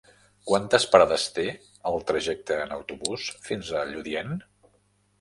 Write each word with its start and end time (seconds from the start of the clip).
Quantes 0.51 0.87
parades 0.95 1.25
té 1.35 1.45
el 1.91 2.01
trajecte 2.13 2.59
en 2.65 2.75
autobús 2.81 3.31
fins 3.49 3.73
a 3.83 3.89
Lludient? 3.95 4.39